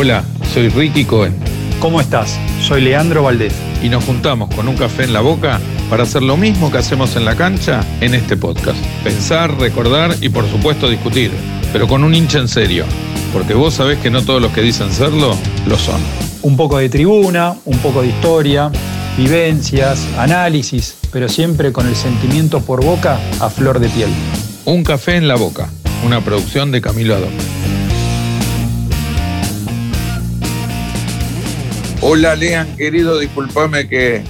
[0.00, 0.22] Hola,
[0.54, 1.34] soy Ricky Cohen.
[1.80, 2.38] ¿Cómo estás?
[2.62, 3.52] Soy Leandro Valdés.
[3.82, 5.58] Y nos juntamos con un café en la boca
[5.90, 8.78] para hacer lo mismo que hacemos en la cancha en este podcast.
[9.02, 11.32] Pensar, recordar y por supuesto discutir,
[11.72, 12.84] pero con un hincha en serio.
[13.32, 15.34] Porque vos sabés que no todos los que dicen serlo,
[15.66, 16.00] lo son.
[16.42, 18.70] Un poco de tribuna, un poco de historia,
[19.16, 24.10] vivencias, análisis, pero siempre con el sentimiento por boca a flor de piel.
[24.64, 25.68] Un café en la boca,
[26.06, 27.57] una producción de Camilo Adón.
[32.00, 34.22] Hola Lean, querido, discúlpame que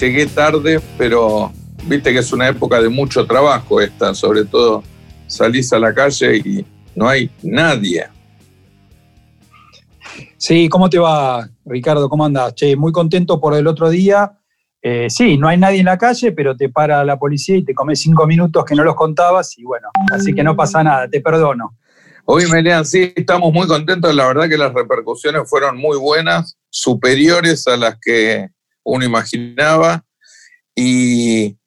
[0.00, 1.52] llegué tarde, pero
[1.84, 4.82] viste que es una época de mucho trabajo esta, sobre todo
[5.26, 8.06] salís a la calle y no hay nadie.
[10.38, 12.08] Sí, ¿cómo te va, Ricardo?
[12.08, 12.54] ¿Cómo andas?
[12.54, 14.32] Che, muy contento por el otro día.
[14.80, 17.74] Eh, sí, no hay nadie en la calle, pero te para la policía y te
[17.74, 21.20] comes cinco minutos que no los contabas y bueno, así que no pasa nada, te
[21.20, 21.76] perdono.
[22.24, 24.14] Hoy, Melian, sí, estamos muy contentos.
[24.14, 28.48] La verdad que las repercusiones fueron muy buenas, superiores a las que
[28.84, 30.04] uno imaginaba.
[30.76, 31.58] Y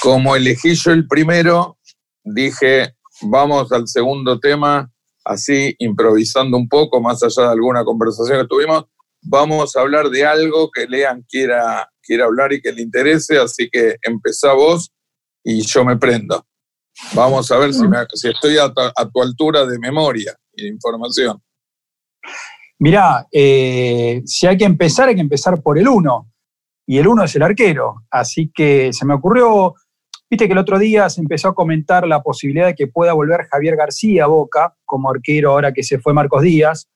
[0.00, 1.78] como elegí yo el primero,
[2.24, 4.90] dije, vamos al segundo tema,
[5.26, 8.86] así improvisando un poco, más allá de alguna conversación que tuvimos.
[9.20, 13.68] Vamos a hablar de algo que Lean quiera, quiera hablar y que le interese, así
[13.70, 14.90] que empezá vos
[15.44, 16.44] y yo me prendo.
[17.14, 21.40] Vamos a ver si, estoy a, tu altura de memoria y de información.
[22.78, 26.30] Mirá, eh, si hay que empezar, hay que empezar por el uno.
[26.86, 28.02] Y el uno es el arquero.
[28.10, 29.74] Así que se me ocurrió,
[30.28, 33.46] viste que el otro día se empezó a comentar la posibilidad de que pueda volver
[33.50, 36.88] Javier García a Boca como arquero ahora que se fue Marcos Díaz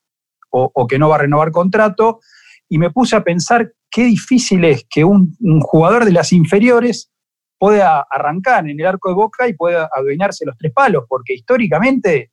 [0.51, 2.21] o, que no va a renovar contrato.
[2.69, 7.11] Y me puse a pensar qué difícil es que un jugador de las inferiores
[7.59, 12.33] pueda arrancar en el arco de Boca y pueda adueñarse los tres palos, porque históricamente,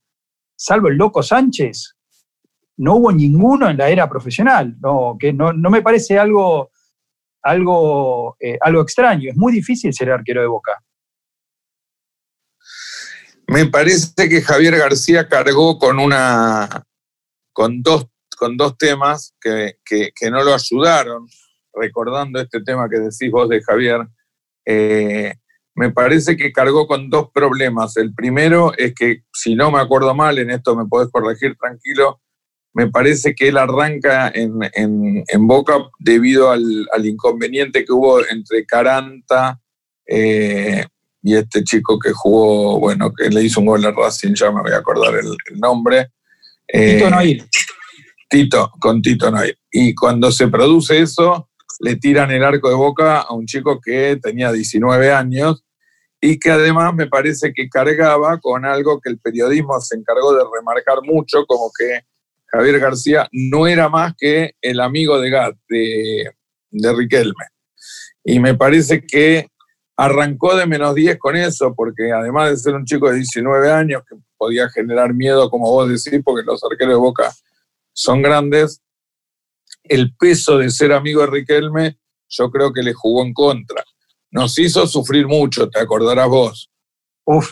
[0.55, 1.95] salvo el loco Sánchez,
[2.77, 6.71] no hubo ninguno en la era profesional, no, que no, me parece algo,
[7.41, 10.83] algo, eh, algo extraño, es muy difícil ser arquero de Boca.
[13.47, 16.83] Me parece que Javier García cargó con una
[17.51, 21.27] con dos, con dos temas que, que no lo ayudaron,
[21.73, 24.07] recordando este tema que decís vos de Javier,
[24.65, 25.33] eh,
[25.75, 27.97] me parece que cargó con dos problemas.
[27.97, 32.21] El primero es que, si no me acuerdo mal, en esto me podés corregir tranquilo,
[32.73, 39.59] me parece que él arranca en, Boca debido al, inconveniente que hubo entre Caranta
[40.07, 40.85] eh,
[41.21, 44.61] y este chico que jugó, bueno, que le hizo un gol a Racing, ya me
[44.61, 46.09] voy a acordar el, nombre.
[46.67, 47.45] Eh, Tito Noir.
[48.27, 49.57] Tito, con Tito Noir.
[49.71, 54.17] Y cuando se produce eso, le tiran el arco de boca a un chico que
[54.21, 55.63] tenía 19 años
[56.21, 60.43] y que además me parece que cargaba con algo que el periodismo se encargó de
[60.55, 62.01] remarcar mucho, como que
[62.47, 66.31] Javier García no era más que el amigo de Gat, de,
[66.69, 67.45] de Riquelme.
[68.23, 69.47] Y me parece que
[69.97, 74.03] arrancó de menos 10 con eso, porque además de ser un chico de 19 años
[74.07, 77.31] que podía generar miedo, como vos decís, porque los arqueros de Boca
[77.91, 78.82] son grandes,
[79.83, 81.97] el peso de ser amigo de Riquelme,
[82.29, 83.83] yo creo que le jugó en contra.
[84.31, 86.71] Nos hizo sufrir mucho, te acordarás vos.
[87.25, 87.51] Uf.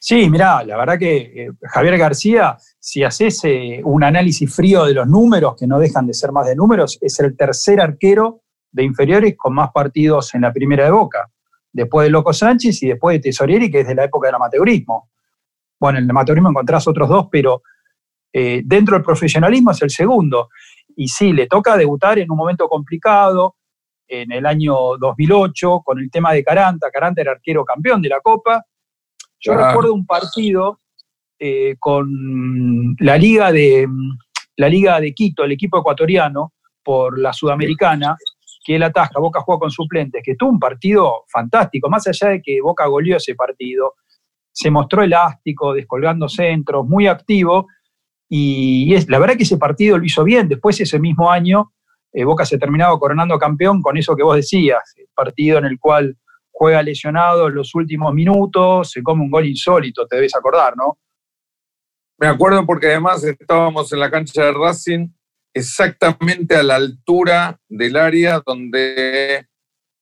[0.00, 4.94] Sí, mirá, la verdad que eh, Javier García, si haces eh, un análisis frío de
[4.94, 8.84] los números, que no dejan de ser más de números, es el tercer arquero de
[8.84, 11.28] inferiores con más partidos en la primera de Boca,
[11.72, 15.10] después de Loco Sánchez y después de Tesorieri, que es de la época del amateurismo.
[15.80, 17.62] Bueno, en el amateurismo encontrás otros dos, pero
[18.32, 20.50] eh, dentro del profesionalismo es el segundo.
[20.96, 23.56] Y sí, le toca debutar en un momento complicado,
[24.08, 26.90] en el año 2008, con el tema de Caranta.
[26.90, 28.64] Caranta era arquero campeón de la Copa.
[29.38, 30.80] Yo recuerdo un partido
[31.38, 33.86] eh, con la Liga, de,
[34.56, 38.16] la Liga de Quito, el equipo ecuatoriano, por la Sudamericana,
[38.64, 42.42] que él atasca, Boca jugó con suplentes, que tuvo un partido fantástico, más allá de
[42.42, 43.94] que Boca goleó ese partido,
[44.50, 47.66] se mostró elástico, descolgando centros, muy activo,
[48.28, 50.48] y es, la verdad que ese partido lo hizo bien.
[50.48, 51.72] Después, ese mismo año,
[52.12, 55.78] eh, Boca se terminaba coronando campeón con eso que vos decías, el partido en el
[55.78, 56.16] cual
[56.50, 60.98] juega lesionado en los últimos minutos, se come un gol insólito, te debes acordar, ¿no?
[62.18, 65.08] Me acuerdo porque además estábamos en la cancha de Racing
[65.52, 69.46] exactamente a la altura del área donde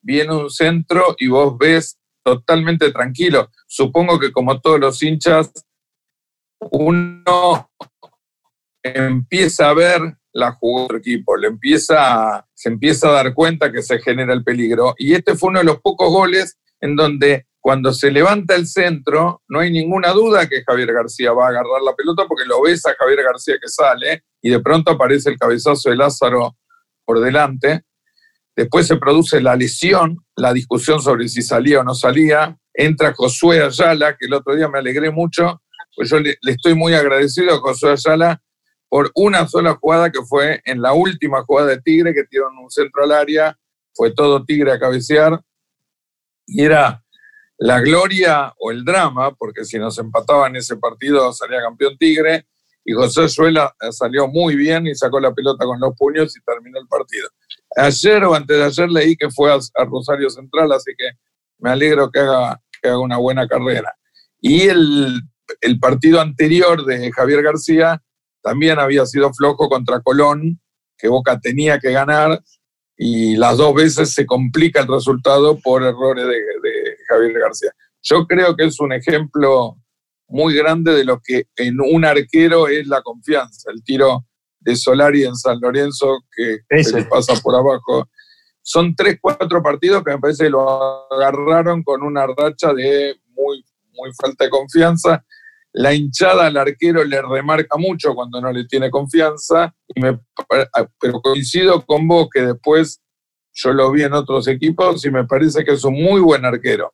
[0.00, 3.50] viene un centro y vos ves totalmente tranquilo.
[3.66, 5.52] Supongo que como todos los hinchas,
[6.70, 7.70] uno
[8.84, 10.00] empieza a ver
[10.32, 14.44] la jugada otro equipo, le empieza, se empieza a dar cuenta que se genera el
[14.44, 14.94] peligro.
[14.98, 19.42] Y este fue uno de los pocos goles en donde cuando se levanta el centro,
[19.48, 22.84] no hay ninguna duda que Javier García va a agarrar la pelota porque lo ves
[22.84, 26.58] a Javier García que sale y de pronto aparece el cabezazo de Lázaro
[27.06, 27.84] por delante.
[28.54, 32.56] Después se produce la lesión, la discusión sobre si salía o no salía.
[32.74, 35.62] Entra Josué Ayala, que el otro día me alegré mucho,
[35.96, 38.42] pues yo le, estoy muy agradecido a Josué Ayala
[38.94, 42.70] por una sola jugada que fue en la última jugada de Tigre, que tiraron un
[42.70, 43.58] centro al área,
[43.92, 45.40] fue todo Tigre a cabecear,
[46.46, 47.02] y era
[47.58, 52.46] la gloria o el drama, porque si nos empataban ese partido salía campeón Tigre,
[52.84, 56.78] y José Suela salió muy bien y sacó la pelota con los puños y terminó
[56.78, 57.28] el partido.
[57.76, 61.18] Ayer o antes de ayer leí que fue a, Rosario Central, así que
[61.58, 63.92] me alegro que haga, que haga una buena carrera.
[64.40, 65.20] Y el,
[65.62, 68.00] el partido anterior de Javier García
[68.44, 70.60] también había sido flojo contra Colón,
[70.96, 72.40] que Boca tenía que ganar,
[72.96, 77.72] y las dos veces se complica el resultado por errores de, de Javier García.
[78.02, 79.76] Yo creo que es un ejemplo
[80.28, 83.70] muy grande de lo que en un arquero es la confianza.
[83.72, 84.26] El tiro
[84.60, 88.08] de Solari en San Lorenzo que se le pasa por abajo.
[88.62, 93.64] Son tres, cuatro partidos que me parece que lo agarraron con una racha de muy,
[93.92, 95.24] muy falta de confianza.
[95.74, 100.20] La hinchada al arquero le remarca mucho cuando no le tiene confianza, me,
[101.00, 103.02] pero coincido con vos que después
[103.52, 106.92] yo lo vi en otros equipos y me parece que es un muy buen arquero.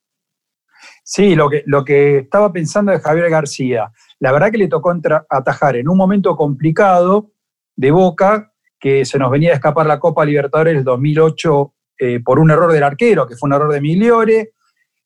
[1.05, 4.94] Sí, lo que, lo que estaba pensando de Javier García, la verdad que le tocó
[5.29, 7.32] atajar en un momento complicado
[7.77, 12.38] de Boca, que se nos venía a escapar la Copa Libertadores del 2008 eh, por
[12.38, 14.53] un error del arquero, que fue un error de Migliore.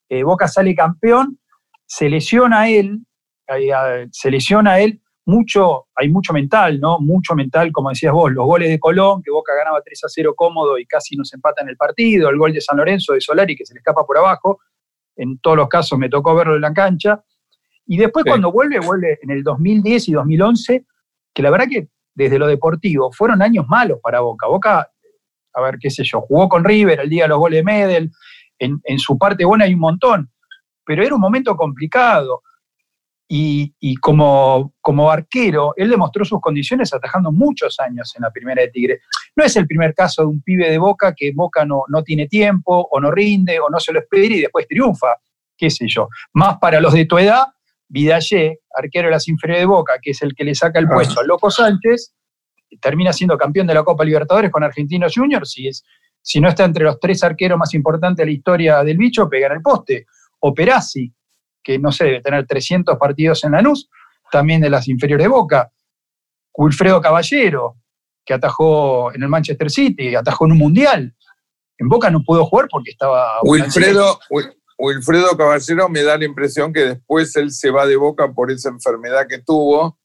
[0.09, 1.41] Eh, Boca sale campeón,
[1.87, 3.05] se lesiona él,
[4.11, 6.99] se lesiona él, mucho, hay mucho mental, ¿no?
[7.01, 10.35] Mucho mental, como decías vos, los goles de Colón, que Boca ganaba 3 a 0
[10.37, 13.57] cómodo y casi nos empata en el partido, el gol de San Lorenzo de Solari
[13.57, 14.61] que se le escapa por abajo,
[15.17, 17.25] en todos los casos me tocó verlo en la cancha.
[17.87, 20.85] Y después cuando vuelve, vuelve en el 2010 y 2011,
[21.33, 24.47] que la verdad que desde lo deportivo fueron años malos para Boca.
[24.47, 24.91] Boca,
[25.55, 28.11] a ver, qué sé yo, jugó con River el día de los goles de Medel,
[28.59, 30.31] en, en su parte buena hay un montón,
[30.85, 32.43] pero era un momento complicado.
[33.27, 38.63] Y, y, como, como arquero, él demostró sus condiciones atajando muchos años en la primera
[38.63, 39.01] de Tigre.
[39.35, 42.27] No es el primer caso de un pibe de Boca que Boca no, no tiene
[42.29, 45.17] tiempo, o no rinde, o no se lo espera y después triunfa,
[45.57, 46.09] qué sé yo.
[46.35, 47.47] Más para los de tu edad,
[47.89, 51.21] Vidallé, arquero de las inferiores de Boca, que es el que le saca el puesto
[51.21, 52.15] al Loco Sánchez,
[52.81, 55.85] termina siendo campeón de la Copa Libertadores con Argentinos Juniors, si, es,
[56.21, 59.47] si no está entre los tres arqueros más importantes de la historia del bicho, pega
[59.47, 60.07] en el poste.
[60.41, 61.13] O Perazzi,
[61.65, 63.89] que no sé, debe tener 300 partidos en Lanús,
[64.31, 65.73] también de las inferiores de Boca.
[66.57, 67.77] Wilfredo Caballero,
[68.25, 71.17] que atajó en el Manchester City, atajó en un mundial.
[71.79, 73.41] En Boca no pudo jugar porque estaba.
[73.43, 74.21] Wilfredo,
[74.79, 78.69] Wilfredo Caballero me da la impresión que después él se va de Boca por esa
[78.69, 79.99] enfermedad que tuvo,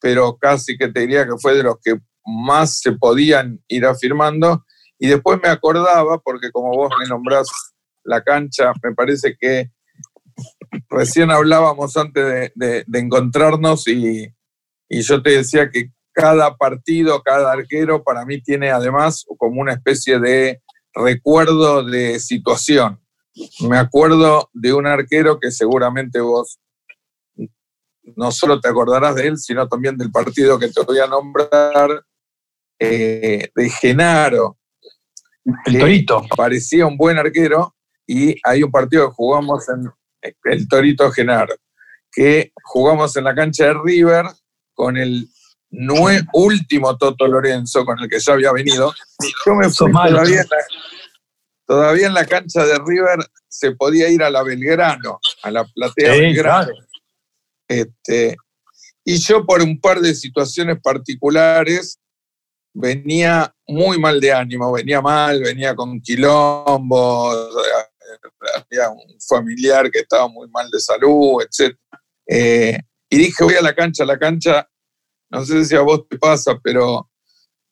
[0.00, 4.64] pero casi que te diría que fue de los que más se podían ir afirmando.
[4.98, 7.48] Y después me acordaba, porque como vos me nombrás
[8.04, 9.70] la cancha, me parece que
[10.88, 14.32] recién hablábamos antes de, encontrarnos y,
[14.88, 20.20] yo te decía que cada partido, cada arquero para mí tiene además como una especie
[20.20, 20.62] de
[20.94, 23.00] recuerdo de situación.
[23.68, 26.60] Me acuerdo de un arquero que seguramente vos
[28.16, 32.04] no solo te acordarás de él, sino también del partido que te voy a nombrar,
[32.78, 34.58] eh, de Genaro.
[35.66, 36.22] El Torito.
[36.36, 37.74] Parecía un buen arquero
[38.06, 39.90] y hay un partido que jugamos en,
[40.44, 41.54] el Torito Genaro,
[42.10, 44.26] que jugamos en la cancha de River
[44.72, 45.28] con el
[46.32, 48.94] último Toto Lorenzo, con el que ya había venido.
[49.44, 50.56] Yo me fui todavía en, la,
[51.66, 56.12] todavía en la cancha de River se podía ir a la Belgrano, a la platea
[56.12, 56.72] Belgrano.
[57.68, 58.36] Este,
[59.04, 61.98] y yo por un par de situaciones particulares
[62.72, 67.32] venía muy mal de ánimo, venía mal, venía con quilombo,
[68.54, 71.76] había un familiar que estaba muy mal de salud, etc.
[72.26, 72.78] Eh,
[73.10, 74.68] y dije, voy a la cancha, la cancha,
[75.30, 77.10] no sé si a vos te pasa, pero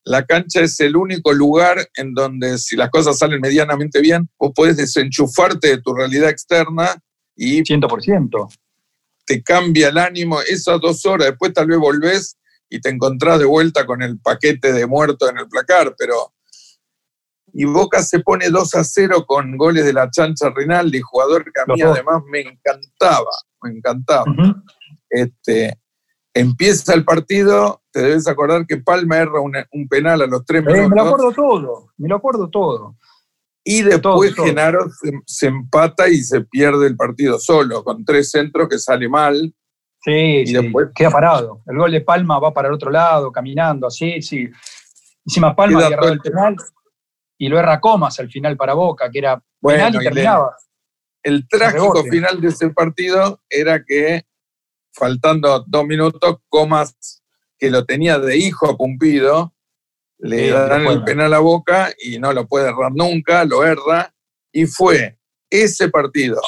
[0.05, 4.53] la cancha es el único lugar en donde si las cosas salen medianamente bien, vos
[4.55, 6.97] podés desenchufarte de tu realidad externa
[7.37, 7.63] y...
[7.63, 8.49] 100%.
[9.25, 12.37] Te cambia el ánimo esas dos horas, después tal vez volvés
[12.69, 16.35] y te encontrás de vuelta con el paquete de muerto en el placar, pero
[17.53, 21.61] y Boca se pone 2 a 0 con goles de la chancha Rinaldi, jugador que
[21.61, 23.31] a mí además me encantaba,
[23.63, 24.25] me encantaba.
[25.11, 25.79] este,
[26.33, 30.89] empieza el partido, te debes acordar que Palma erra un penal a los tres minutos.
[30.89, 32.97] me lo acuerdo todo, me lo acuerdo todo.
[33.65, 34.87] Y después Genaro
[35.25, 39.55] se, empata y se pierde el partido solo, con tres centros que sale mal.
[40.01, 41.63] Sí, y después queda parado.
[41.67, 44.49] El gol de Palma va para el otro lado, caminando, así, sí.
[45.25, 46.57] Encima Palma agarró el penal
[47.43, 50.57] y lo erra Comas al final para Boca, que era penal y terminaba.
[51.25, 54.23] El, trágico final de ese partido era que,
[54.93, 57.21] faltando dos minutos, Comas,
[57.59, 59.57] que lo tenía de hijo a Pumpido,
[60.19, 64.15] le dan el penal a Boca y no lo puede errar nunca, lo erra,
[64.53, 65.19] y fue
[65.51, 66.41] ese partido,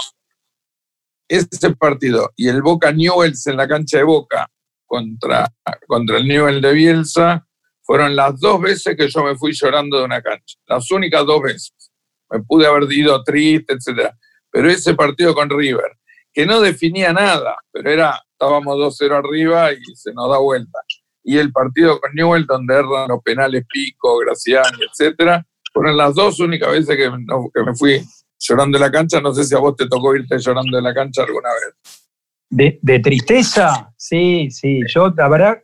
[1.27, 4.49] ese partido, y el Boca Newells en la cancha de Boca
[4.87, 5.53] contra,
[5.89, 7.49] contra el Newell de Bielsa,
[7.85, 11.43] fueron las dos veces que yo me fui llorando de una cancha, las únicas dos
[11.43, 11.93] veces.
[12.31, 14.11] Me pude haber ido triste, etc.
[14.51, 15.99] Pero ese partido con River,
[16.33, 20.79] que no definía nada, pero era, estábamos 2-0 arriba y se nos da vuelta
[21.25, 26.39] y el partido con Newell, donde erran los penales Pico, Graciani, etcétera, fueron las dos
[26.39, 28.01] únicas veces que, me fui
[28.39, 29.21] llorando de la cancha.
[29.21, 32.79] No sé si a vos te tocó irte llorando de la cancha alguna vez.
[32.83, 34.81] De, tristeza, sí, sí.
[34.87, 35.63] Yo, la verdad,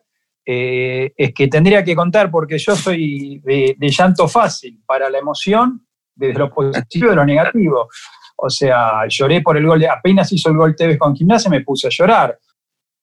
[0.53, 5.87] eh, es que tendría que contar porque yo soy de, llanto fácil para la emoción,
[6.13, 7.89] desde lo positivo y lo negativo.
[8.35, 11.87] O sea, lloré por el gol, apenas hizo el gol Tevez con gimnasia, me puse
[11.87, 12.37] a llorar.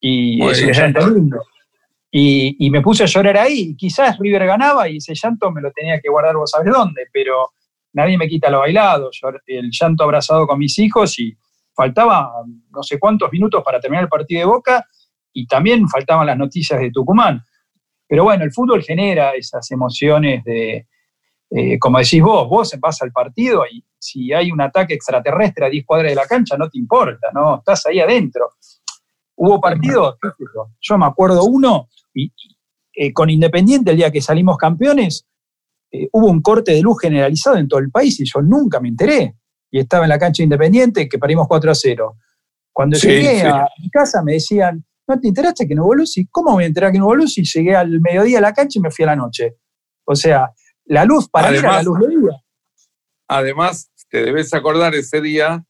[0.01, 1.41] Y es un llanto lindo.
[2.11, 3.77] Y, me puse a llorar ahí.
[3.77, 7.51] Quizás River ganaba y ese llanto me lo tenía que guardar vos sabés dónde, pero
[7.93, 9.09] nadie me quita lo bailado.
[9.45, 11.33] el llanto abrazado con mis hijos y
[11.73, 12.29] faltaba
[12.71, 14.85] no sé cuántos minutos para terminar el partido de Boca
[15.37, 17.43] y también faltaban las noticias de Tucumán.
[18.07, 20.87] Pero bueno, el fútbol genera esas emociones de,
[21.51, 25.69] eh, como decís vos, vos vas al partido y si hay un ataque extraterrestre a
[25.69, 27.57] 10 cuadras de la cancha, no te importa, ¿no?
[27.59, 28.53] Estás ahí adentro.
[29.35, 30.17] Hubo partidos,
[30.81, 32.33] yo me acuerdo uno y,
[32.95, 35.27] eh, con Independiente, el día que salimos campeones,
[35.91, 38.89] eh, hubo un corte de luz generalizado en todo el país y yo nunca me
[38.89, 39.35] enteré.
[39.69, 42.17] Y estaba en la cancha Independiente que parimos 4 a 0.
[42.73, 46.17] Cuando llegué a mi casa me decían, ¿no te enteraste que no luz?
[46.17, 47.37] ¿Y cómo me enterar que no luz?
[47.37, 49.55] Y llegué al mediodía a la cancha y me fui a la noche.
[50.05, 50.51] O sea,
[50.85, 52.43] la luz para mí era la luz de día.
[53.29, 55.63] Además, te debes acordar ese día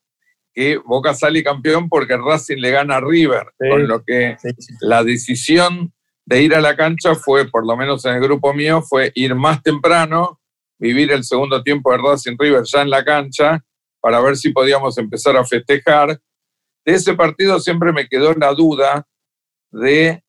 [0.54, 4.38] que Boca sale campeón porque Racing le gana a River, con lo que
[4.82, 5.94] la decisión
[6.26, 9.36] de ir a la cancha fue, por lo menos en el grupo mío, fue ir
[9.36, 10.40] más temprano,
[10.80, 13.64] vivir el segundo tiempo de Racing River ya en la cancha,
[14.02, 16.20] para ver si podíamos empezar a festejar.
[16.86, 19.08] De ese partido siempre me quedó la duda
[19.80, 20.24] de,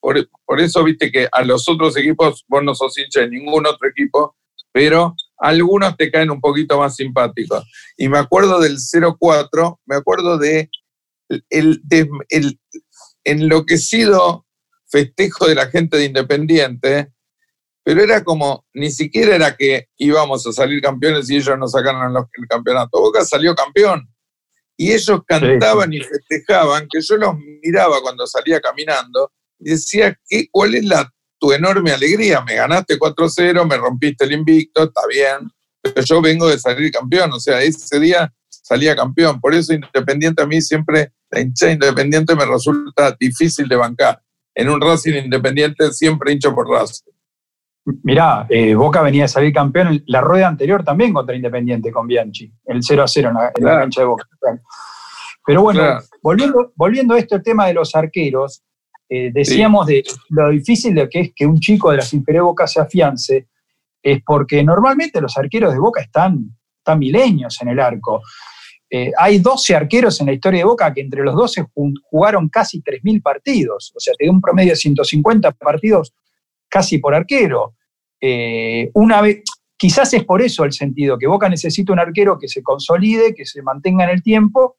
[0.00, 3.88] por, eso viste que a los otros equipos vos no sos hincha de ningún otro
[3.88, 4.36] equipo,
[4.72, 7.64] pero algunos te caen un poquito más simpáticos.
[7.96, 10.68] Y me acuerdo del 0-4, me acuerdo de
[11.50, 11.82] el,
[12.28, 12.58] el
[13.24, 14.46] enloquecido
[14.88, 17.12] festejo de la gente de Independiente,
[17.84, 22.16] pero era como, ni siquiera era que íbamos a salir campeones y ellos nos sacaron
[22.16, 22.98] el campeonato.
[22.98, 24.08] Boca salió campeón.
[24.76, 30.48] Y ellos cantaban y festejaban, que yo los miraba cuando salía caminando y decía, ¿qué,
[30.50, 32.40] ¿cuál es la, tu enorme alegría?
[32.40, 35.50] Me ganaste 4-0, me rompiste el invicto, está bien,
[35.80, 37.32] pero yo vengo de salir campeón.
[37.32, 39.40] O sea, ese día salía campeón.
[39.40, 44.20] Por eso Independiente a mí siempre, la hincha Independiente me resulta difícil de bancar
[44.54, 47.13] en un Racing Independiente siempre hincho por Racing.
[48.02, 52.50] Mirá, eh, Boca venía a salir campeón la rueda anterior también contra Independiente con Bianchi,
[52.64, 54.26] el 0 a 0 en la, cancha de Boca.
[55.44, 58.62] Pero bueno, volviendo, volviendo a esto, el tema de los arqueros,
[59.06, 62.66] eh, decíamos de lo difícil de que es que un chico de las inferiores Boca
[62.66, 63.48] se afiance,
[64.02, 68.22] es porque normalmente los arqueros de Boca están, están milenios en el arco.
[68.88, 71.66] Eh, hay 12 arqueros en la historia de Boca que entre los 12
[72.04, 76.14] jugaron casi 3.000 partidos, o sea, tiene un promedio de 150 partidos
[76.74, 77.76] casi por arquero.
[78.20, 79.44] Eh, una vez,
[79.76, 83.46] quizás es por eso el sentido, que Boca necesita un arquero que se consolide, que
[83.46, 84.78] se mantenga en el tiempo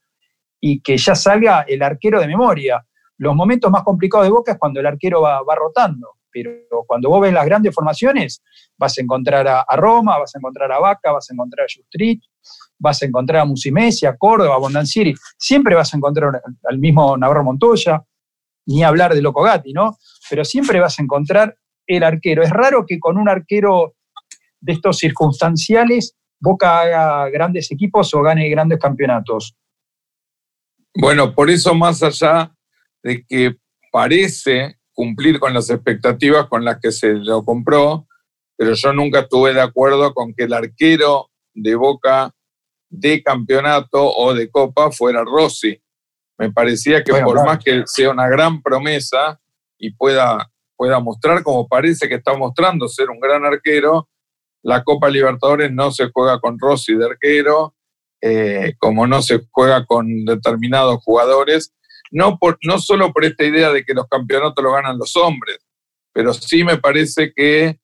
[0.60, 2.86] y que ya salga el arquero de memoria.
[3.18, 7.22] Los momentos más complicados de Boca es cuando el arquero va, rotando, pero cuando vos
[7.22, 8.44] ves las grandes formaciones,
[8.78, 12.22] vas a encontrar a, Roma, vas a encontrar a Vaca, vas a encontrar a Justrit,
[12.78, 17.16] vas a encontrar a Musimesia, a Córdoba, a Bondancieri, siempre vas a encontrar al mismo
[17.16, 18.04] Navarro Montoya,
[18.66, 19.98] ni hablar de Loco Gatti, ¿no?
[20.30, 21.56] Pero siempre vas a encontrar
[21.88, 22.44] el arquero.
[22.44, 23.96] Es raro que con un arquero
[24.60, 29.56] de estos circunstanciales Boca haga grandes equipos o gane grandes campeonatos.
[30.94, 32.54] Bueno, por eso más allá
[33.02, 33.56] de que
[33.92, 38.08] parece cumplir con las expectativas con las que se lo compró,
[38.58, 42.34] pero yo nunca estuve de acuerdo con que el arquero de Boca
[42.90, 45.82] de campeonato o de copa fuera Rossi.
[46.38, 49.40] Me parecía que por más que sea una gran promesa
[49.78, 54.10] y pueda, pueda mostrar como parece que está mostrando ser un gran arquero,
[54.62, 57.76] la Copa Libertadores no se juega con Rossi de arquero,
[58.22, 61.74] eh, como no se juega con determinados jugadores,
[62.12, 65.60] no, por, no solo por esta idea de que los campeonatos lo ganan los hombres,
[66.12, 67.80] pero sí me parece que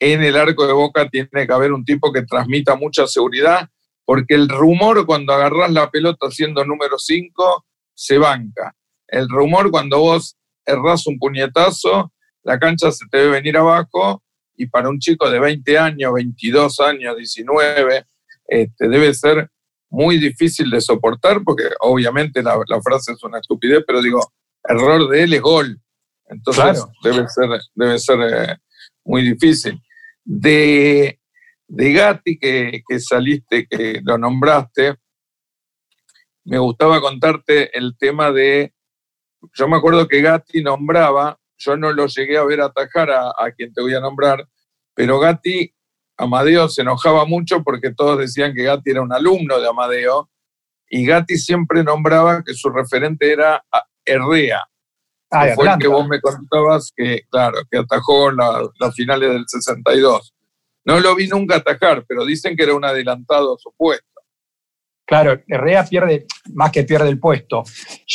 [0.00, 3.68] en el arco de boca tiene que haber un tipo que transmita mucha seguridad,
[4.04, 8.74] porque el rumor cuando agarras la pelota siendo número 5 se banca.
[9.06, 14.22] El rumor cuando vos errás un puñetazo, la cancha se te debe venir abajo
[14.56, 18.04] y para un chico de 20 años, 22 años, 19,
[18.46, 19.50] este, debe ser
[19.88, 24.20] muy difícil de soportar porque obviamente la, frase es una estupidez, pero digo,
[24.62, 25.80] error de él es gol.
[26.26, 28.56] Entonces debe ser, debe ser eh,
[29.04, 29.80] muy difícil.
[30.24, 31.18] De,
[31.66, 34.96] de Gatti, que, que saliste, que lo nombraste,
[36.44, 38.72] me gustaba contarte el tema de,
[39.54, 43.52] yo me acuerdo que Gatti nombraba, yo no lo llegué a ver atajar a, a
[43.56, 44.46] quien te voy a nombrar,
[44.94, 45.72] pero Gatti,
[46.16, 50.28] Amadeo se enojaba mucho porque todos decían que Gatti era un alumno de Amadeo,
[50.90, 53.64] y Gatti siempre nombraba que su referente era
[54.04, 54.60] Herrea.
[55.30, 60.34] Ah, fue el que vos me contabas que, claro, que atajó las finales del 62.
[60.84, 64.09] No lo vi nunca atajar, pero dicen que era un adelantado a su puesto.
[65.10, 67.64] Claro, Herrera pierde, más que pierde el puesto,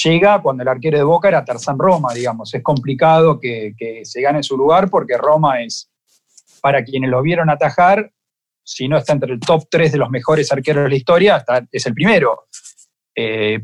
[0.05, 2.53] llega cuando el arquero de Boca era Tarzán Roma, digamos.
[2.53, 3.73] Es complicado que,
[4.05, 5.91] se gane su lugar porque Roma es,
[6.61, 8.13] para quienes lo vieron atajar,
[8.63, 11.85] si no está entre el top 3 de los mejores arqueros de la historia, es
[11.85, 12.45] el primero.
[13.13, 13.59] Eh,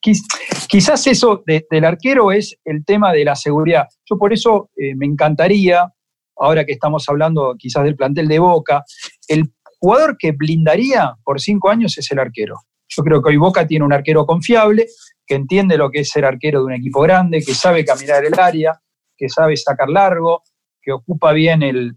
[0.00, 3.86] quizás eso del arquero es el tema de la seguridad.
[4.04, 5.92] Yo por eso eh, me encantaría,
[6.36, 8.82] ahora que estamos hablando quizás del plantel de Boca,
[9.28, 12.56] el jugador que blindaría por cinco años es el arquero.
[12.88, 14.86] Yo creo que hoy Boca tiene un arquero confiable,
[15.26, 18.38] que entiende lo que es ser arquero de un equipo grande, que sabe caminar el
[18.38, 18.80] área,
[19.16, 20.42] que sabe sacar largo,
[20.80, 21.94] que ocupa bien el,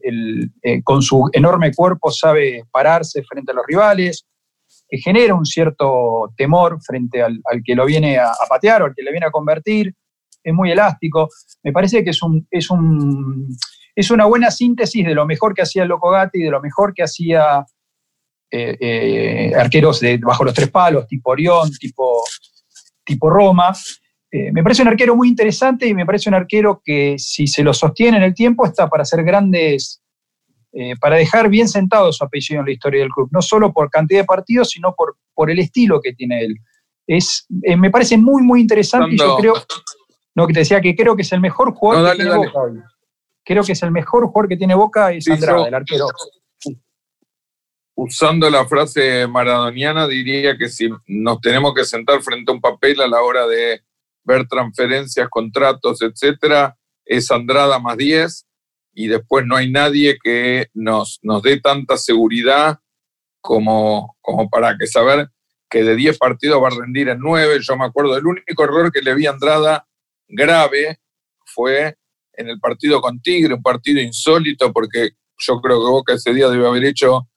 [0.61, 4.25] eh, con su enorme cuerpo, sabe pararse frente a los rivales,
[4.89, 9.03] que genera un cierto temor frente al, que lo viene a, patear o al que
[9.03, 9.93] le viene a convertir,
[10.43, 11.29] es muy elástico.
[11.63, 13.47] Me parece que es, un, es, un,
[13.95, 16.93] es una buena síntesis de lo mejor que hacía el Loco Gatti, de lo mejor
[16.93, 17.65] que hacía
[18.49, 22.23] eh, eh, arqueros de, bajo los tres palos, tipo Orión, tipo,
[23.03, 23.73] tipo Roma.
[24.29, 27.63] Eh, me parece un arquero muy interesante y me parece un arquero que si se
[27.63, 29.99] lo sostiene en el tiempo está para hacer grandes
[31.01, 34.21] para dejar bien sentado su apellido en la historia del club, no solo por cantidad
[34.21, 36.55] de partidos, sino por, por el estilo que tiene él.
[37.05, 39.55] Es, me parece muy, muy interesante y yo creo,
[40.33, 42.90] no, que te decía que creo que es el mejor jugador que tiene Boca
[43.51, 46.05] Creo que es el mejor jugador que tiene Boca es Andrade, el arquero.
[47.95, 53.01] Usando la frase maradoniana, diría que si nos tenemos que sentar frente a un papel
[53.01, 53.81] a la hora de
[54.23, 58.47] ver transferencias, contratos, etcétera, es Andrada más 10
[58.93, 62.79] y después no hay nadie que nos, nos dé tanta seguridad
[63.41, 65.29] como, como para que saber
[65.69, 67.59] que de 10 partidos va a rendir en 9.
[67.59, 69.85] Yo me acuerdo, el único error que le vi a Andrada
[70.29, 71.01] grave
[71.43, 71.97] fue
[72.41, 76.49] en el partido con Tigre, un partido insólito, porque yo creo que Boca ese día
[76.49, 77.27] debe haber hecho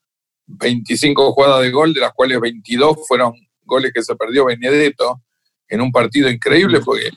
[0.46, 5.22] 25 jugadas de gol, de las cuales 22 fueron goles que se perdió Benedetto
[5.68, 7.10] en un partido increíble, porque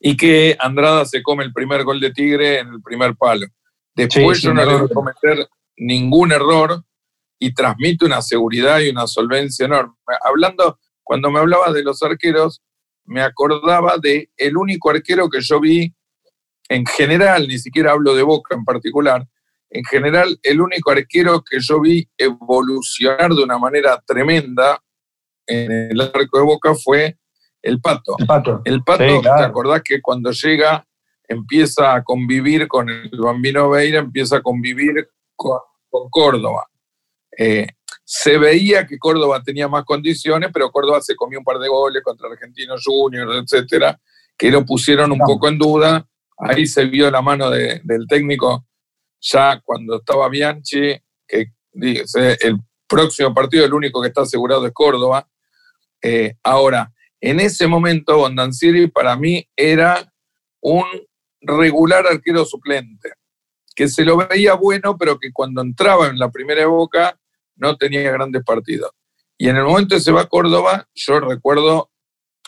[0.00, 3.46] y que Andrada se come el primer gol de Tigre en el primer palo.
[3.94, 6.82] Después yo no le voy a cometer ningún error
[7.38, 9.94] y transmite una seguridad y una solvencia enorme.
[10.22, 12.62] Hablando, cuando me hablaba de los arqueros,
[13.04, 15.92] me acordaba de el único arquero que yo vi
[16.70, 19.26] en general, ni siquiera hablo de Boca en particular,
[19.70, 24.80] en general el único arquero que yo vi evolucionar de una manera tremenda
[25.46, 27.18] en el arco de Boca fue
[27.60, 28.14] el pato.
[28.18, 28.62] El pato.
[28.64, 30.86] El pato, ¿te acordás que cuando llega
[31.26, 35.58] empieza a convivir con el bambino Veira, empieza a convivir con,
[36.08, 36.68] Córdoba?
[37.36, 37.66] Eh,
[38.04, 42.02] se veía que Córdoba tenía más condiciones, pero Córdoba se comió un par de goles
[42.04, 44.00] contra Argentinos Juniors, etcétera,
[44.38, 46.06] que lo pusieron un poco en duda.
[46.40, 48.66] Ahí se vio la mano del técnico
[49.20, 54.72] ya cuando estaba Bianchi, que dice, el próximo partido, el único que está asegurado es
[54.72, 55.28] Córdoba.
[56.02, 60.10] Eh, ahora, en ese momento, Bondancieri para mí era
[60.62, 60.84] un
[61.42, 63.12] regular arquero suplente,
[63.74, 67.18] que se lo veía bueno, pero que cuando entraba en la primera boca
[67.56, 68.90] no tenía grandes partidos.
[69.36, 71.90] Y en el momento que se va a Córdoba, yo recuerdo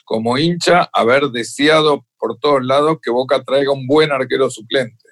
[0.05, 5.09] como hincha haber deseado por todos lados que Boca traiga un buen arquero suplente.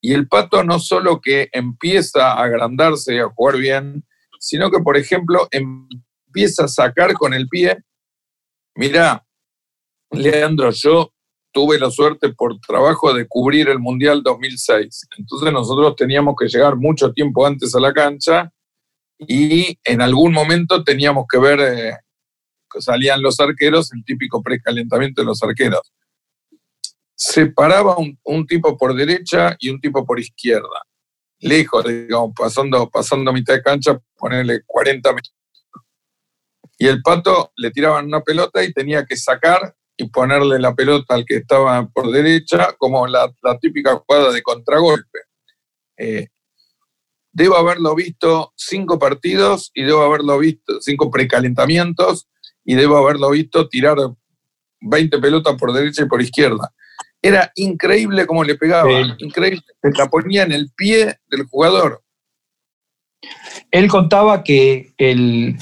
[0.00, 4.06] Y el Pato no solo que empieza a agrandarse y a jugar bien,
[4.40, 7.76] sino que, por ejemplo, empieza a sacar con el pie
[8.76, 9.24] Mira,
[10.10, 11.12] Leandro, yo
[11.52, 15.06] tuve la suerte por trabajo de cubrir el Mundial 2006.
[15.16, 18.50] Entonces nosotros teníamos que llegar mucho tiempo antes a la cancha
[19.16, 21.96] y en algún momento teníamos que ver eh,
[22.72, 25.92] que salían los arqueros, el típico precalentamiento de los arqueros.
[27.14, 30.82] Se paraba un, tipo por derecha y un tipo por izquierda,
[31.38, 35.34] lejos, digamos, pasando, pasando mitad de cancha, ponerle 40 metros.
[36.78, 41.14] Y el pato le tiraban una pelota y tenía que sacar y ponerle la pelota
[41.14, 45.20] al que estaba por derecha, como la, típica jugada de contragolpe.
[45.96, 46.28] Eh,
[47.32, 52.28] debo haberlo visto cinco partidos y debo haberlo visto cinco precalentamientos
[52.64, 53.98] y debo haberlo visto tirar
[54.80, 56.72] 20 pelotas por derecha y por izquierda.
[57.24, 59.62] Era increíble cómo le pegaba, increíble.
[59.96, 62.02] La ponía en el pie del jugador.
[63.70, 65.56] Él contaba que el,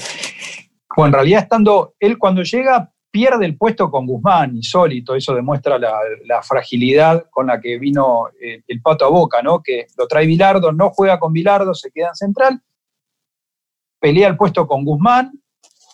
[0.93, 5.79] bueno, en realidad estando, él cuando llega pierde el puesto con Guzmán, insólito, eso demuestra
[5.79, 9.63] la, fragilidad con la que vino eh, el, pato a boca, ¿no?
[9.63, 12.61] Que lo trae Vilardo, no juega con Vilardo, se queda en central,
[14.01, 15.31] pelea el puesto con Guzmán,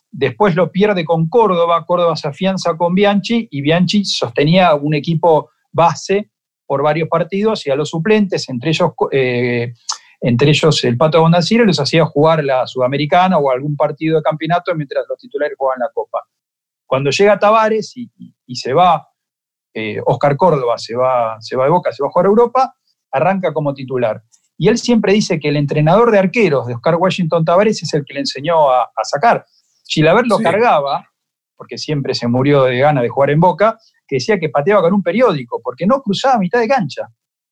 [0.09, 5.51] después lo pierde con Córdoba, Córdoba se afianza con Bianchi y Bianchi sostenía un equipo
[5.71, 6.31] base
[6.65, 9.73] por varios partidos y a los suplentes, entre ellos, eh,
[10.21, 14.75] entre ellos el Pato Bondanciero, los hacía jugar la Sudamericana o algún partido de campeonato
[14.75, 16.23] mientras los titulares jugaban la Copa.
[16.85, 19.07] Cuando llega Tavares y, se va,
[19.73, 22.75] eh, Oscar Córdoba se va, se va de Boca, se va a jugar a Europa,
[23.11, 24.23] arranca como titular.
[24.57, 28.03] Y él siempre dice que el entrenador de arqueros de Oscar Washington Tavares es el
[28.03, 29.45] que le enseñó a, sacar.
[29.83, 31.09] Chilaver lo cargaba,
[31.55, 33.77] porque siempre se murió de gana de jugar en Boca,
[34.09, 37.07] que decía que pateaba con un periódico, porque no cruzaba mitad de cancha.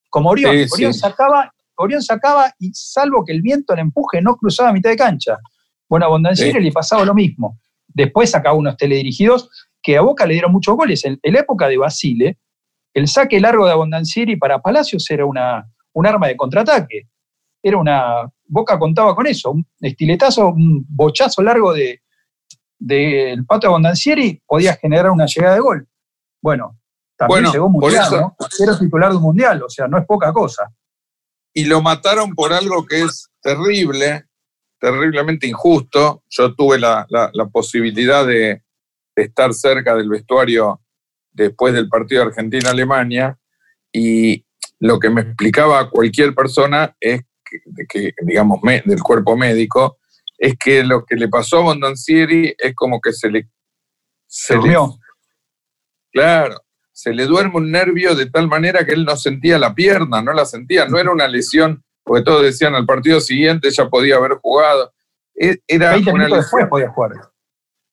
[0.09, 4.73] Como Orión, Orión, sacaba, Orión sacaba y salvo que el viento le empuje, no cruzaba
[4.73, 5.37] mitad de cancha.
[5.87, 7.59] Bueno, a Bondancieri le pasaba lo mismo.
[7.87, 9.49] Después sacaba unos teledirigidos
[9.83, 11.05] que a Boca le dieron muchos goles.
[11.05, 12.39] En, la época de Basile,
[12.93, 17.03] el saque largo de Abondancieri para Palacios era una, un arma de contraataque.
[17.61, 18.27] Era una.
[18.45, 21.99] Boca contaba con eso, un estiletazo, un bochazo largo del
[22.79, 25.87] de, de pato Abondancieri podía generar una llegada de gol.
[26.41, 26.77] Bueno,
[27.17, 28.35] también llegó mundial, ¿no?
[28.59, 30.71] Era titular de un mundial, o sea, no es poca cosa.
[31.53, 34.25] Y lo mataron por algo que es terrible,
[34.79, 36.23] terriblemente injusto.
[36.29, 37.07] Yo tuve la,
[37.51, 38.61] posibilidad de,
[39.15, 40.79] estar cerca del vestuario
[41.31, 43.37] después del partido Argentina-Alemania
[43.91, 44.45] y
[44.79, 47.23] lo que me explicaba cualquier persona es
[47.89, 49.97] que, digamos, del cuerpo médico,
[50.37, 53.49] es que lo que le pasó a Bondancieri es como que se le...
[54.27, 54.99] Se, durmió.
[56.11, 60.21] Claro, se le duerme un nervio de tal manera que él no sentía la pierna,
[60.21, 64.15] no la sentía, no era una lesión porque todos decían al partido siguiente ya podía
[64.15, 64.93] haber jugado.
[65.35, 67.11] E, era 20 minutos después podía jugar.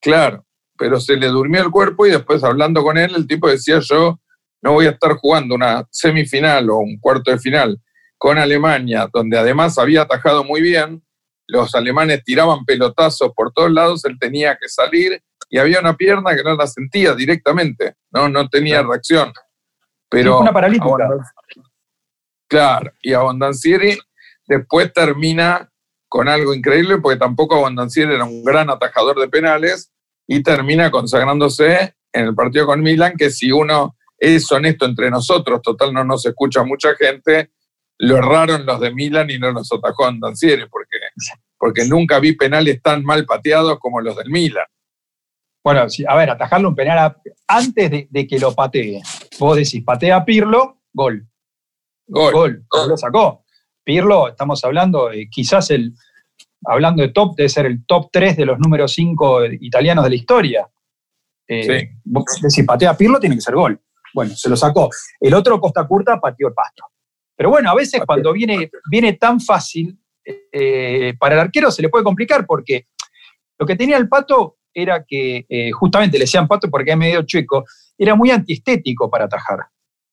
[0.01, 0.45] Claro,
[0.77, 4.19] pero se le durmió el cuerpo y después hablando con él, el tipo decía yo
[4.61, 7.79] no voy a estar jugando una semifinal o un cuarto de final
[8.17, 11.03] con Alemania, donde además había atajado muy bien,
[11.47, 16.35] los alemanes tiraban pelotazos por todos lados, él tenía que salir y había una pierna
[16.35, 19.31] que no la sentía directamente, no, no tenía reacción.
[20.09, 21.07] Pero, una paralítica.
[22.47, 23.97] Claro, y Abondancieri
[24.47, 25.69] después termina
[26.07, 29.91] con algo increíble, porque tampoco Abondancieri era un gran atajador de penales,
[30.27, 35.61] y termina consagrándose en el partido con Milan, que si uno es honesto entre nosotros,
[35.61, 37.51] total no nos escucha mucha gente,
[37.97, 40.97] lo erraron los de Milan y no los atajó Abondancieri, porque,
[41.57, 44.65] porque nunca vi penales tan mal pateados como los del Milan.
[45.65, 49.01] Bueno, a ver, atajarle un penal antes de, de, que lo patee.
[49.39, 51.27] Vos decís, patea Pirlo, gol.
[52.05, 52.63] Gol.
[52.87, 53.45] Lo sacó.
[53.83, 55.95] Pirlo, estamos hablando, quizás el,
[56.65, 60.15] hablando de top, debe ser el top 3 de los números 5 italianos de la
[60.15, 60.69] historia.
[61.47, 61.95] Eh,
[62.47, 63.81] Si patea Pirlo, tiene que ser gol.
[64.13, 64.91] Bueno, se lo sacó.
[65.19, 66.83] El otro Costa Curta pateó el pasto.
[67.35, 71.89] Pero bueno, a veces cuando viene, viene tan fácil, eh, para el arquero se le
[71.89, 72.87] puede complicar porque
[73.57, 77.23] lo que tenía el pato era que, eh, justamente le decían pato porque es medio
[77.23, 77.63] chueco,
[77.97, 79.59] era muy antiestético para atajar,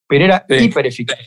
[0.07, 1.19] pero era hiper eficaz.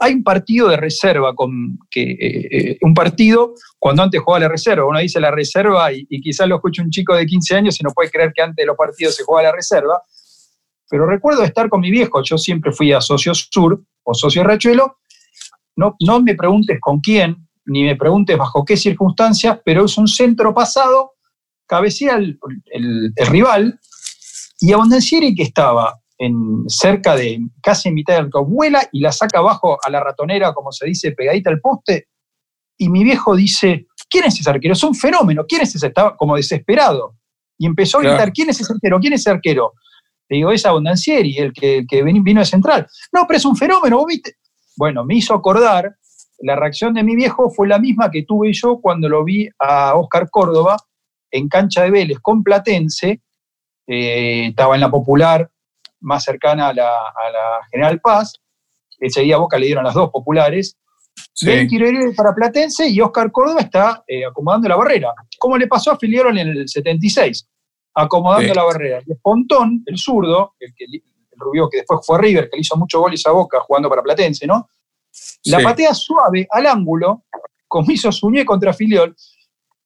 [0.00, 4.48] Hay un partido de reserva, con, que, eh, eh, un partido cuando antes jugaba la
[4.48, 4.86] reserva.
[4.86, 7.90] Uno dice la reserva y, quizás lo escuche un chico de 15 años y no
[7.90, 10.02] puede creer que antes de los partidos se jugaba la reserva.
[10.88, 14.98] Pero recuerdo estar con mi viejo, yo siempre fui a Socio Sur o Socio Rachuelo.
[15.76, 20.08] No, no me preguntes con quién, ni me preguntes bajo qué circunstancias, pero es un
[20.08, 21.14] centro pasado,
[21.68, 22.38] cabecea el,
[22.72, 23.78] el, el rival,
[24.60, 29.38] y Abondancieri que estaba en cerca de casi en mitad del vuela y la saca
[29.38, 32.08] abajo a la ratonera, como se dice, pegadita al poste.
[32.76, 34.72] Y mi viejo dice, ¿quién es ese arquero?
[34.72, 35.86] Es un fenómeno, ¿quién es ese?
[35.86, 37.14] Estaba como desesperado.
[37.56, 38.98] Y empezó a gritar, ¿quién es ese arquero?
[38.98, 39.74] ¿Quién es ese arquero?
[40.28, 42.86] Le digo, es Abondancieri, el que, que vino de Central.
[43.12, 44.34] No, pero es un fenómeno, vos viste.
[44.76, 45.96] Bueno, me hizo acordar,
[46.40, 49.94] la reacción de mi viejo fue la misma que tuve yo cuando lo vi a
[49.94, 50.76] Oscar Córdoba
[51.30, 53.20] en cancha de Vélez con Platense,
[53.86, 55.50] eh, estaba en la popular
[56.00, 58.40] más cercana a la, General Paz,
[59.00, 60.76] ese día Boca le dieron las dos populares,
[61.34, 61.68] sí.
[62.16, 66.30] para Platense y Oscar Córdoba está eh, acomodando la barrera, como le pasó a Filiero
[66.30, 67.48] en el 76,
[67.94, 69.00] acomodando la barrera.
[69.06, 71.02] Y Pontón, el zurdo, el, que, el
[71.36, 74.46] rubio que después fue River, que le hizo muchos goles a Boca jugando para Platense,
[74.46, 74.68] ¿no?
[75.44, 77.24] La patea suave al ángulo,
[77.66, 79.14] como hizo Suñé contra Filiol,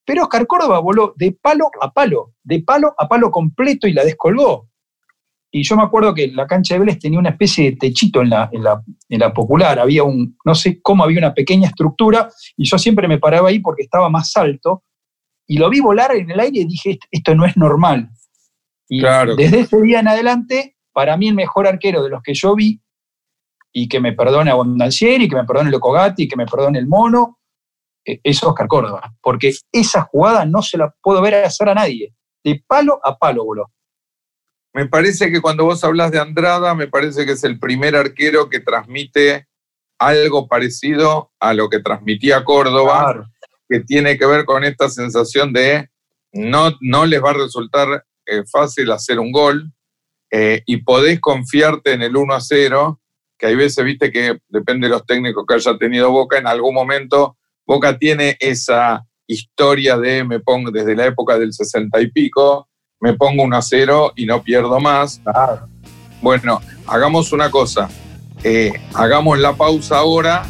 [0.05, 4.03] pero Oscar Córdoba voló de palo a palo, de palo a palo completo y la
[4.03, 4.69] descolgó.
[5.51, 8.31] Y yo me acuerdo que la cancha de Vélez tenía una especie de techito en
[8.31, 12.77] la, en la, popular, había un, no sé cómo, había una pequeña estructura y yo
[12.79, 14.83] siempre me paraba ahí porque estaba más alto
[15.45, 18.09] y lo vi volar en el aire y dije, esto no es normal.
[18.89, 22.55] Y desde ese día en adelante, para mí el mejor arquero de los que yo
[22.55, 22.81] vi,
[23.73, 27.39] y que me perdone Abondancieri, que me perdone Locogatti, que me perdone el Mono,
[28.05, 32.13] es Oscar Córdoba, porque esa jugada no se la puedo ver hacer a nadie,
[32.43, 33.71] de palo a palo, boludo.
[34.73, 38.49] Me parece que cuando vos hablas de Andrada, me parece que es el primer arquero
[38.49, 39.47] que transmite
[39.99, 43.29] algo parecido a lo que transmitía Córdoba,
[43.69, 45.89] que tiene que ver con esta sensación de
[46.31, 49.71] no, no les va a resultar eh, fácil hacer un gol
[50.31, 52.99] eh, y podés confiarte en el 1 a 0,
[53.37, 56.73] que hay veces, viste, que depende de los técnicos que haya tenido Boca, en algún
[56.73, 62.67] momento Boca tiene esa historia de me pongo desde la época del 60 y pico,
[62.99, 65.21] me pongo un a cero y no pierdo más.
[66.21, 67.89] Bueno, hagamos una cosa,
[68.43, 70.43] eh, hagamos la pausa ahora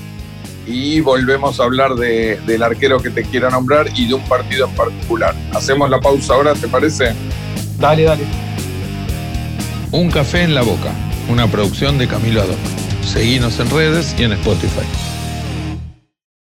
[0.65, 4.75] y volvemos a hablar del arquero que te quiero nombrar y de un partido en
[4.75, 5.35] particular.
[5.53, 7.13] Hacemos la pausa ahora, ¿te parece?
[7.79, 8.23] Dale, dale.
[9.91, 10.91] Un café en la boca,
[11.29, 12.57] una producción de Camilo Adón.
[13.03, 14.87] Seguinos en redes y en Spotify.